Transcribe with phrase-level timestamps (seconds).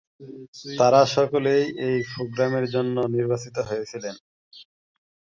[0.79, 4.15] তারা সকলেই এই প্রোগ্রামের জন্য নির্বাচিত হয়েছিলেন।